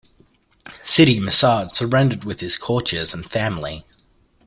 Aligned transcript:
Siddi 0.83 1.19
Musud 1.19 1.75
surrendered 1.75 2.23
with 2.23 2.39
his 2.39 2.57
courtiers 2.57 3.13
and 3.13 3.29
family. 3.29 3.85